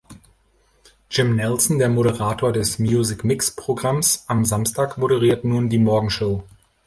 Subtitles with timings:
[1.11, 6.43] Jim Nelson, der Moderator des „Music Mix“-Programms am Samstag, moderiert nun die Morgen-Show.